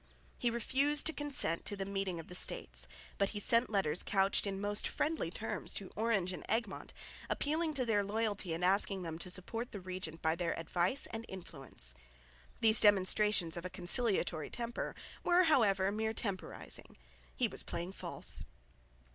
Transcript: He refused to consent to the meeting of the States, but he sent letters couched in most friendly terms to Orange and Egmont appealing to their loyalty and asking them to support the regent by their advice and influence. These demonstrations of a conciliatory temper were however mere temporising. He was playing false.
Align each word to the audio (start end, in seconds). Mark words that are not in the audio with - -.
He 0.35 0.49
refused 0.49 1.05
to 1.05 1.13
consent 1.13 1.63
to 1.65 1.75
the 1.75 1.85
meeting 1.85 2.19
of 2.19 2.27
the 2.27 2.33
States, 2.33 2.87
but 3.19 3.29
he 3.37 3.39
sent 3.39 3.69
letters 3.69 4.01
couched 4.01 4.47
in 4.47 4.59
most 4.59 4.87
friendly 4.87 5.29
terms 5.29 5.75
to 5.75 5.91
Orange 5.95 6.33
and 6.33 6.43
Egmont 6.49 6.91
appealing 7.29 7.75
to 7.75 7.85
their 7.85 8.03
loyalty 8.03 8.51
and 8.51 8.65
asking 8.65 9.03
them 9.03 9.19
to 9.19 9.29
support 9.29 9.71
the 9.71 9.79
regent 9.79 10.19
by 10.23 10.33
their 10.35 10.57
advice 10.57 11.05
and 11.13 11.23
influence. 11.29 11.93
These 12.61 12.81
demonstrations 12.81 13.55
of 13.55 13.63
a 13.63 13.69
conciliatory 13.69 14.49
temper 14.49 14.95
were 15.23 15.43
however 15.43 15.91
mere 15.91 16.15
temporising. 16.15 16.97
He 17.35 17.47
was 17.47 17.61
playing 17.61 17.91
false. 17.91 18.43